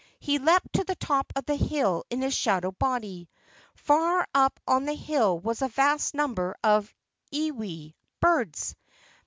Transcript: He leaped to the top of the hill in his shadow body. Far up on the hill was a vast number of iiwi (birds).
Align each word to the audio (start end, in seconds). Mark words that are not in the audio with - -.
He 0.19 0.39
leaped 0.39 0.73
to 0.73 0.83
the 0.83 0.95
top 0.95 1.31
of 1.35 1.45
the 1.45 1.53
hill 1.55 2.05
in 2.09 2.23
his 2.23 2.33
shadow 2.35 2.71
body. 2.71 3.29
Far 3.75 4.27
up 4.33 4.59
on 4.67 4.85
the 4.85 4.95
hill 4.95 5.37
was 5.39 5.61
a 5.61 5.67
vast 5.67 6.15
number 6.15 6.55
of 6.63 6.91
iiwi 7.31 7.93
(birds). 8.19 8.73